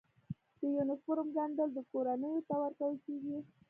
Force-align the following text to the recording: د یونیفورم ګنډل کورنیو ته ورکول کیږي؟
د 0.59 0.61
یونیفورم 0.75 1.27
ګنډل 1.35 1.71
کورنیو 1.91 2.45
ته 2.47 2.55
ورکول 2.63 2.95
کیږي؟ 3.05 3.37